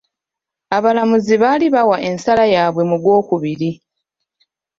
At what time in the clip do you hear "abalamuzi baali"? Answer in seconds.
0.77-1.65